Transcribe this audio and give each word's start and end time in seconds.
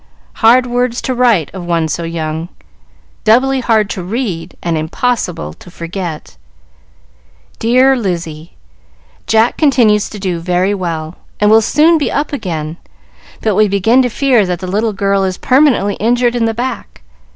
Hard 0.41 0.65
words 0.65 0.99
to 1.03 1.13
write 1.13 1.51
of 1.53 1.63
one 1.63 1.87
so 1.87 2.01
young, 2.01 2.49
doubly 3.23 3.59
hard 3.59 3.87
to 3.91 4.01
read, 4.01 4.57
and 4.63 4.75
impossible 4.75 5.53
to 5.53 5.69
forget. 5.69 6.37
"Dear 7.59 7.95
Lizzie, 7.95 8.55
Jack 9.27 9.57
continues 9.59 10.09
to 10.09 10.17
do 10.17 10.39
very 10.39 10.73
well, 10.73 11.17
and 11.39 11.51
will 11.51 11.61
soon 11.61 11.99
be 11.99 12.11
up 12.11 12.33
again. 12.33 12.77
But 13.43 13.53
we 13.53 13.67
begin 13.67 14.01
to 14.01 14.09
fear 14.09 14.43
that 14.43 14.57
the 14.57 14.65
little 14.65 14.93
girl 14.93 15.23
is 15.23 15.37
permanently 15.37 15.93
injured 15.97 16.35
in 16.35 16.45
the 16.45 16.55
back. 16.55 17.03